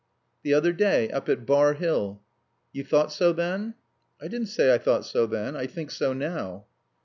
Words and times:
"The 0.41 0.55
other 0.55 0.73
day. 0.73 1.11
Up 1.11 1.29
at 1.29 1.45
Bar 1.45 1.75
Hill." 1.75 2.23
"You 2.73 2.83
thought 2.83 3.11
so 3.11 3.31
then?" 3.33 3.75
"I 4.19 4.27
didn't 4.29 4.47
say 4.47 4.73
I 4.73 4.79
thought 4.79 5.05
so 5.05 5.27
then. 5.27 5.55
I 5.55 5.67
think 5.67 5.91
so 5.91 6.11
now." 6.11 6.65